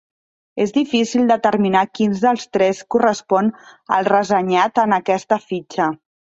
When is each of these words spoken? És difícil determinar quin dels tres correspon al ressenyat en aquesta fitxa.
És 0.63 0.71
difícil 0.77 1.27
determinar 1.31 1.83
quin 1.99 2.15
dels 2.23 2.49
tres 2.57 2.81
correspon 2.97 3.53
al 3.99 4.11
ressenyat 4.13 4.85
en 4.89 5.01
aquesta 5.01 5.43
fitxa. 5.49 5.95